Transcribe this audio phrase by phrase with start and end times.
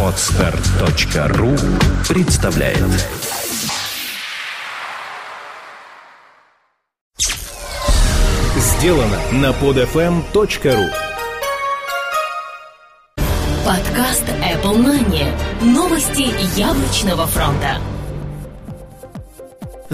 [0.00, 1.56] Отстар.ру
[2.08, 2.78] представляет
[8.56, 10.88] Сделано на podfm.ru
[13.64, 15.26] Подкаст Apple Money.
[15.64, 17.78] Новости яблочного фронта.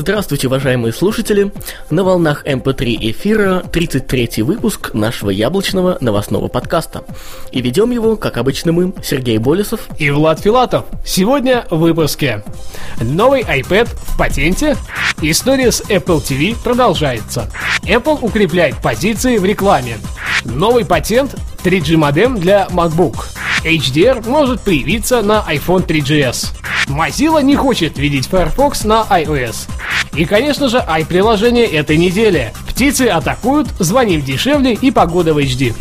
[0.00, 1.52] Здравствуйте, уважаемые слушатели!
[1.90, 7.04] На волнах MP3 эфира 33 выпуск нашего яблочного новостного подкаста.
[7.52, 10.86] И ведем его, как обычно мы, Сергей Болесов и Влад Филатов.
[11.04, 12.42] Сегодня в выпуске.
[12.98, 14.74] Новый iPad в патенте.
[15.20, 17.50] История с Apple TV продолжается.
[17.82, 19.98] Apple укрепляет позиции в рекламе.
[20.46, 23.16] Новый патент 3G модем для MacBook.
[23.64, 26.48] HDR может появиться на iPhone 3GS.
[26.88, 29.68] Mozilla не хочет видеть Firefox на iOS.
[30.14, 32.52] И, конечно же, i-приложение этой недели.
[32.68, 35.74] Птицы атакуют, звоним дешевле и погода в HD.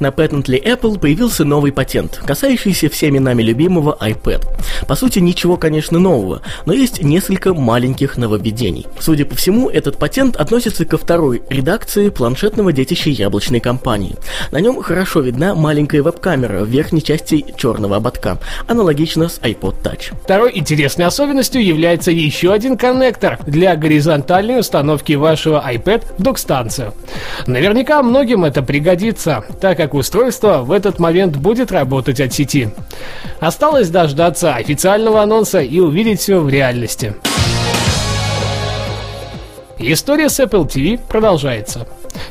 [0.00, 4.46] На Patently Apple появился новый патент, касающийся всеми нами любимого iPad.
[4.86, 8.86] По сути, ничего, конечно, нового, но есть несколько маленьких нововведений.
[9.00, 14.16] Судя по всему, этот патент относится ко второй редакции планшетного детища яблочной компании.
[14.52, 20.14] На нем хорошо видна маленькая веб-камера в верхней части черного ободка, аналогично с iPod Touch.
[20.22, 26.94] Второй интересной особенностью является еще один коннектор для горизонтальной установки вашего iPad в док-станцию.
[27.46, 32.70] Наверняка многим это пригодится, так как устройство в этот момент будет работать от сети.
[33.40, 37.14] Осталось дождаться официального анонса и увидеть все в реальности.
[39.78, 41.86] История с Apple TV продолжается.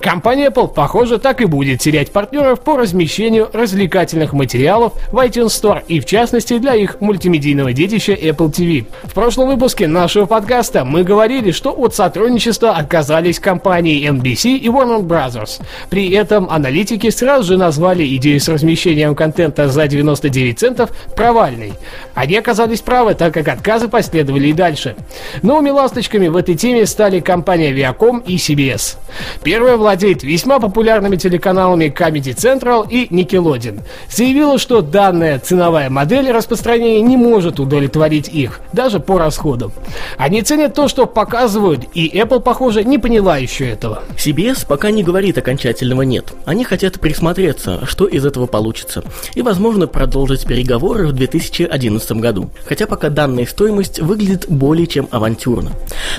[0.00, 5.82] Компания Apple, похоже, так и будет терять партнеров по размещению развлекательных материалов в iTunes Store
[5.86, 8.86] и, в частности, для их мультимедийного детища Apple TV.
[9.02, 15.02] В прошлом выпуске нашего подкаста мы говорили, что от сотрудничества отказались компании NBC и Warner
[15.02, 15.60] Bros.
[15.90, 21.74] При этом аналитики сразу же назвали идею с размещением контента за 99 центов провальной.
[22.14, 24.96] Они оказались правы, так как отказы последовали и дальше.
[25.42, 28.96] Новыми ласточками в этой теме стали компания Viacom и CBS.
[29.42, 33.80] Первая владеет весьма популярными телеканалами Comedy Central и Nickelodeon.
[34.08, 39.72] Заявила, что данная ценовая модель распространения не может удовлетворить их, даже по расходам.
[40.16, 44.04] Они ценят то, что показывают, и Apple, похоже, не поняла еще этого.
[44.16, 46.34] CBS пока не говорит окончательного «нет».
[46.44, 49.02] Они хотят присмотреться, что из этого получится,
[49.34, 52.50] и, возможно, продолжить переговоры в 2011 году.
[52.64, 55.72] Хотя пока данная стоимость выглядит более чем авантюрно.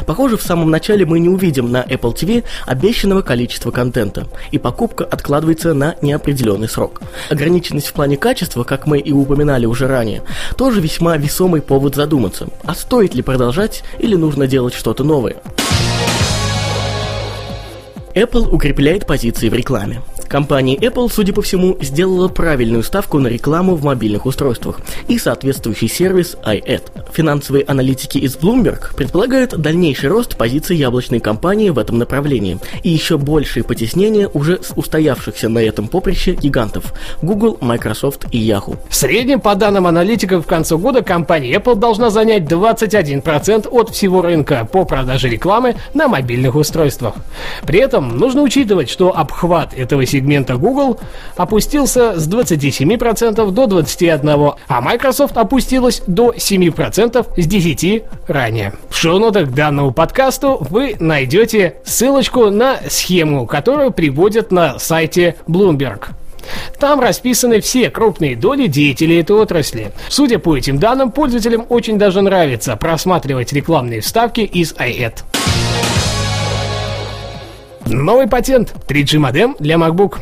[0.06, 4.58] Похоже, в самом начале мы не увидим на Apple TV обещанного количества количество контента, и
[4.58, 7.02] покупка откладывается на неопределенный срок.
[7.30, 10.24] Ограниченность в плане качества, как мы и упоминали уже ранее,
[10.58, 15.36] тоже весьма весомый повод задуматься, а стоит ли продолжать или нужно делать что-то новое.
[18.16, 20.02] Apple укрепляет позиции в рекламе.
[20.32, 25.90] Компания Apple, судя по всему, сделала правильную ставку на рекламу в мобильных устройствах и соответствующий
[25.90, 26.84] сервис iAd.
[27.12, 33.18] Финансовые аналитики из Bloomberg предполагают дальнейший рост позиций яблочной компании в этом направлении и еще
[33.18, 38.78] большее потеснение уже с устоявшихся на этом поприще гигантов Google, Microsoft и Yahoo.
[38.88, 44.22] В среднем, по данным аналитиков, к концу года компания Apple должна занять 21% от всего
[44.22, 47.16] рынка по продаже рекламы на мобильных устройствах.
[47.68, 51.00] При этом нужно учитывать, что обхват этого сегмента сегмента Google
[51.36, 58.74] опустился с 27% до 21%, а Microsoft опустилась до 7% с 10% ранее.
[58.90, 66.10] В шоу-нотах данному подкасту вы найдете ссылочку на схему, которую приводят на сайте Bloomberg.
[66.80, 69.92] Там расписаны все крупные доли деятелей этой отрасли.
[70.10, 75.31] Судя по этим данным, пользователям очень даже нравится просматривать рекламные вставки из iAd.
[77.92, 80.20] Новый патент 3G модем для MacBook.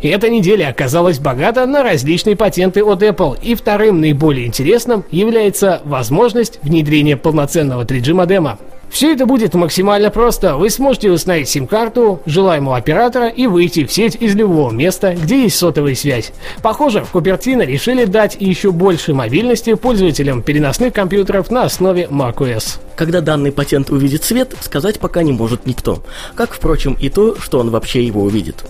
[0.00, 5.82] И эта неделя оказалась богата на различные патенты от Apple, и вторым наиболее интересным является
[5.84, 8.58] возможность внедрения полноценного 3G модема.
[8.90, 10.56] Все это будет максимально просто.
[10.56, 15.56] Вы сможете установить сим-карту желаемого оператора и выйти в сеть из любого места, где есть
[15.56, 16.32] сотовая связь.
[16.62, 22.78] Похоже, в Купертино решили дать еще больше мобильности пользователям переносных компьютеров на основе macOS.
[23.00, 26.04] Когда данный патент увидит свет, сказать пока не может никто.
[26.34, 28.62] Как, впрочем, и то, что он вообще его увидит.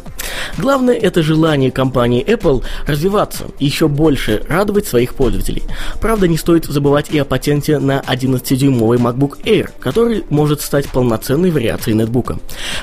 [0.56, 5.65] Главное– это желание компании Apple развиваться и еще больше радовать своих пользователей.
[6.00, 11.50] Правда, не стоит забывать и о патенте на 11-дюймовый MacBook Air, который может стать полноценной
[11.50, 12.38] вариацией нетбука.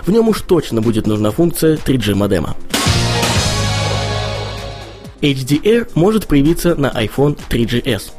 [0.05, 2.57] В нем уж точно будет нужна функция 3G модема.
[5.21, 8.11] HDR может появиться на iPhone 3GS.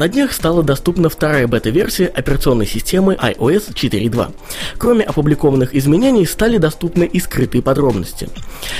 [0.00, 4.32] На днях стала доступна вторая бета-версия операционной системы iOS 4.2.
[4.78, 8.30] Кроме опубликованных изменений, стали доступны и скрытые подробности.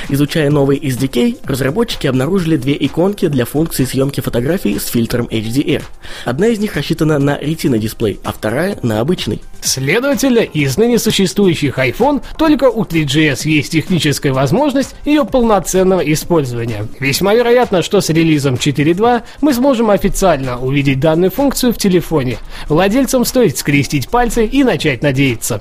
[0.09, 5.83] Изучая новый SDK, разработчики обнаружили две иконки для функции съемки фотографий с фильтром HDR.
[6.25, 9.43] Одна из них рассчитана на Retina дисплей, а вторая на обычный.
[9.61, 16.87] Следовательно, из ныне существующих iPhone только у 3GS есть техническая возможность ее полноценного использования.
[16.99, 22.39] Весьма вероятно, что с релизом 4.2 мы сможем официально увидеть данную функцию в телефоне.
[22.69, 25.61] Владельцам стоит скрестить пальцы и начать надеяться.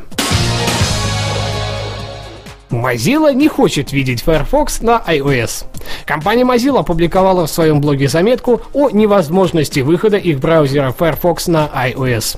[2.69, 5.65] Mozilla не хочет видеть Firefox на iOS.
[6.05, 12.37] Компания Mozilla опубликовала в своем блоге заметку о невозможности выхода их браузера Firefox на iOS.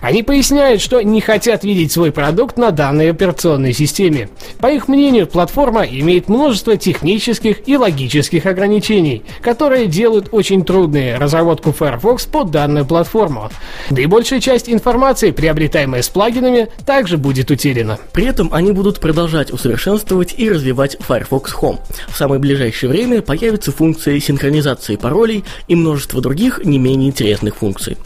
[0.00, 4.30] Они поясняют, что не хотят видеть свой продукт на данной операционной системе.
[4.60, 11.72] По их мнению, платформа имеет множество технических и логических ограничений, которые делают очень трудной разработку
[11.72, 13.50] Firefox под данную платформу.
[13.90, 17.98] Да и большая часть информации, приобретаемой с плагинами, также будет утеряна.
[18.12, 21.78] При этом они будут продолжать усовершенствовать и развивать Firefox Home.
[22.08, 27.96] В самое ближайшее время появится функция синхронизации паролей и множество других не менее интересных функций.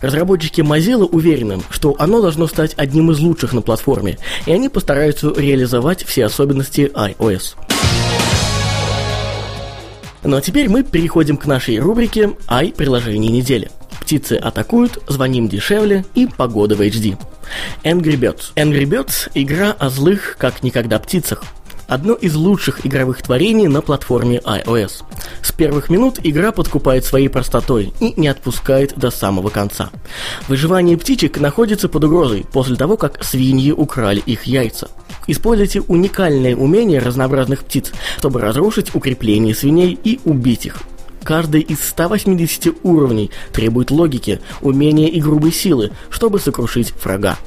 [0.00, 5.32] Разработчики Mozilla уверены, что оно должно стать одним из лучших на платформе, и они постараются
[5.36, 7.54] реализовать все особенности iOS.
[10.24, 12.72] Ну а теперь мы переходим к нашей рубрике «Ай.
[12.74, 13.70] Приложение недели».
[14.00, 17.18] Птицы атакуют, звоним дешевле и погода в HD.
[17.84, 18.52] Angry Birds.
[18.56, 21.44] Angry Birds– игра о злых, как никогда птицах.
[21.86, 25.02] Одно из лучших игровых творений на платформе iOS.
[25.42, 29.90] С первых минут игра подкупает своей простотой и не отпускает до самого конца.
[30.48, 34.88] Выживание птичек находится под угрозой после того, как свиньи украли их яйца.
[35.26, 40.78] Используйте уникальное умение разнообразных птиц, чтобы разрушить укрепление свиней и убить их.
[41.24, 47.38] Каждый из 180 уровней требует логики, умения и грубой силы, чтобы сокрушить врага.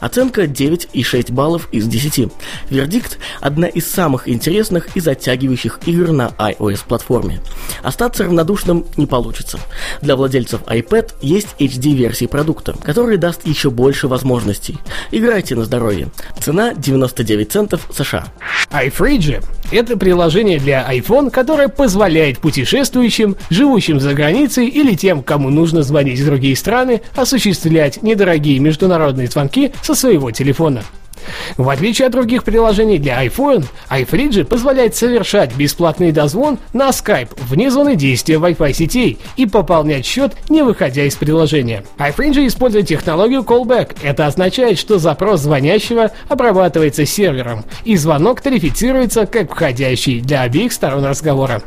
[0.00, 2.30] Оценка 9,6 баллов из 10.
[2.70, 7.40] Вердикт– одна из самых интересных и затягивающих игр на iOS-платформе.
[7.82, 9.58] Остаться равнодушным не получится.
[10.00, 14.78] Для владельцев iPad есть HD-версии продукта, который даст еще больше возможностей.
[15.10, 16.08] Играйте на здоровье.
[16.40, 18.28] Цена 99 центов США.
[18.70, 25.82] iFridge– это приложение для iPhone, которое позволяет путешествующим, живущим за границей или тем, кому нужно
[25.82, 30.84] звонить в другие страны, осуществлять недорогие международные звонки со своего телефона.
[31.56, 37.70] В отличие от других приложений для iPhone, iFridge позволяет совершать бесплатный дозвон на Skype вне
[37.70, 41.84] зоны действия Wi-Fi сетей и пополнять счет, не выходя из приложения.
[41.98, 43.96] iFridge использует технологию callback.
[44.02, 51.04] Это означает, что запрос звонящего обрабатывается сервером, и звонок тарифицируется как входящий для обеих сторон
[51.04, 51.62] разговора.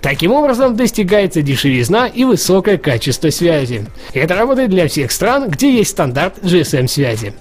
[0.00, 3.86] Таким образом, достигается дешевизна и высокое качество связи.
[4.12, 7.34] Это работает для всех стран, где есть стандарт GSM-связи.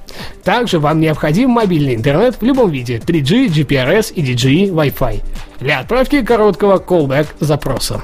[0.43, 5.21] Также вам необходим мобильный интернет в любом виде 3G, GPRS и DGE Wi-Fi
[5.59, 8.01] для отправки короткого callback запроса.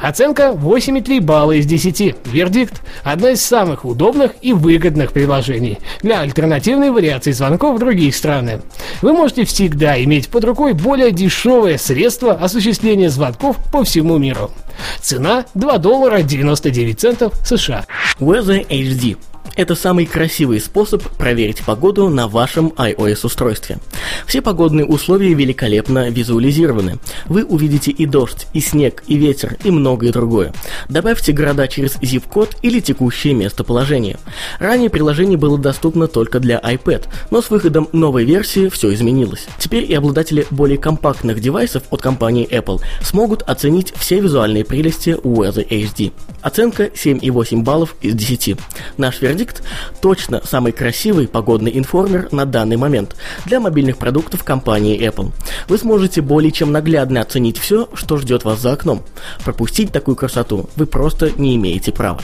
[0.00, 2.14] Оценка 8,3 балла из 10.
[2.26, 8.60] Вердикт– одно из самых удобных и выгодных приложений для альтернативной вариации звонков в другие страны.
[9.02, 14.52] Вы можете всегда иметь под рукой более дешевое средство осуществления звонков по всему миру.
[15.00, 17.84] Цена 2 доллара 99 центов США.
[18.20, 19.16] Weather HD
[19.56, 23.78] это самый красивый способ проверить погоду на вашем iOS-устройстве.
[24.26, 26.98] Все погодные условия великолепно визуализированы.
[27.26, 30.52] Вы увидите и дождь, и снег, и ветер, и многое другое.
[30.88, 34.18] Добавьте города через zip-код или текущее местоположение.
[34.58, 39.46] Ранее приложение было доступно только для iPad, но с выходом новой версии все изменилось.
[39.58, 45.66] Теперь и обладатели более компактных девайсов от компании Apple смогут оценить все визуальные прелести Weather
[45.68, 46.12] HD.
[46.42, 48.56] Оценка 7,8 баллов из 10.
[48.96, 49.62] Наш вердикт
[50.00, 53.14] точно самый красивый погодный информер на данный момент
[53.46, 55.32] для мобильных продуктов компании Apple.
[55.68, 59.02] Вы сможете более чем наглядно оценить все, что ждет вас за окном.
[59.44, 62.20] Пропустить такую красоту вы просто не имеете права.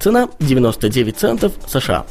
[0.00, 2.04] Цена 99 центов США.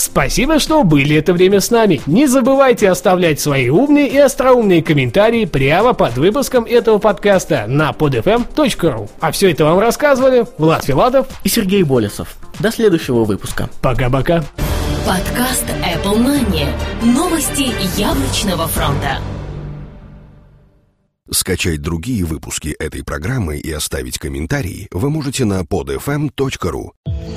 [0.00, 2.00] Спасибо, что были это время с нами.
[2.06, 9.10] Не забывайте оставлять свои умные и остроумные комментарии прямо под выпуском этого подкаста на podfm.ru.
[9.20, 12.38] А все это вам рассказывали Влад Филатов и Сергей Болесов.
[12.60, 13.68] До следующего выпуска.
[13.82, 14.42] Пока-пока.
[15.06, 16.66] Подкаст Apple Money.
[17.02, 19.18] Новости яблочного фронта.
[21.30, 26.92] Скачать другие выпуски этой программы и оставить комментарии вы можете на podfm.ru.